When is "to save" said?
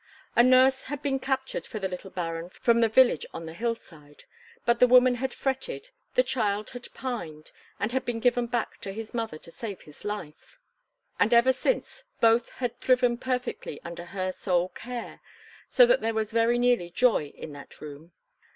9.37-9.81